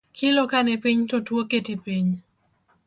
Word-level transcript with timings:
Kilo 0.17 0.43
kanipiny 0.51 0.99
to 1.09 1.17
tuo 1.27 1.41
keti 1.51 1.73
piny 1.83 2.09